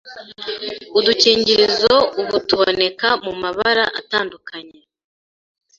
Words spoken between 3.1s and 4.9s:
mu mabara atandukanye